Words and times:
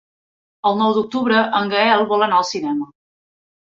El 0.69 0.79
nou 0.83 0.95
d'octubre 0.95 1.43
en 1.61 1.71
Gaël 1.77 2.09
vol 2.15 2.29
anar 2.31 2.43
al 2.43 2.53
cinema. 2.57 2.95